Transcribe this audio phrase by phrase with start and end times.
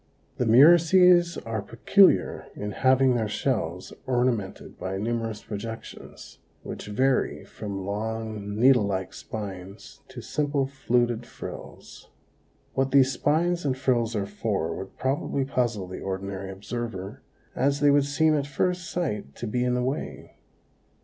[0.37, 7.85] The murices are peculiar in having their shells ornamented by numerous projections, which vary from
[7.85, 12.09] long, needle like spines to simple fluted frills.
[12.73, 17.21] What these spines and frills are for would probably puzzle the ordinary observer,
[17.55, 20.33] as they would seem at first sight to be in the way.